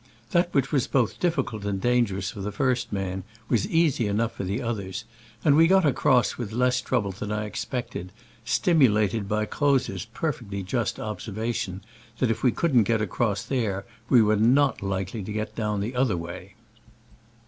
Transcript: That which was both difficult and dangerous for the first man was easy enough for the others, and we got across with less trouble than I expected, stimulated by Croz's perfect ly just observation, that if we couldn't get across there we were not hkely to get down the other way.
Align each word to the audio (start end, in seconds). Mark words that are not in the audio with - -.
That 0.31 0.51
which 0.51 0.71
was 0.71 0.87
both 0.87 1.19
difficult 1.19 1.63
and 1.63 1.79
dangerous 1.79 2.31
for 2.31 2.41
the 2.41 2.51
first 2.51 2.91
man 2.91 3.23
was 3.49 3.67
easy 3.69 4.07
enough 4.07 4.31
for 4.31 4.43
the 4.43 4.59
others, 4.59 5.03
and 5.45 5.55
we 5.55 5.67
got 5.67 5.85
across 5.85 6.39
with 6.39 6.51
less 6.53 6.81
trouble 6.81 7.11
than 7.11 7.31
I 7.31 7.45
expected, 7.45 8.11
stimulated 8.43 9.29
by 9.29 9.45
Croz's 9.45 10.05
perfect 10.05 10.51
ly 10.51 10.63
just 10.63 10.99
observation, 10.99 11.83
that 12.17 12.31
if 12.31 12.41
we 12.41 12.51
couldn't 12.51 12.85
get 12.85 12.99
across 12.99 13.43
there 13.43 13.85
we 14.09 14.23
were 14.23 14.37
not 14.37 14.79
hkely 14.79 15.23
to 15.23 15.31
get 15.31 15.53
down 15.55 15.81
the 15.81 15.93
other 15.95 16.17
way. 16.17 16.55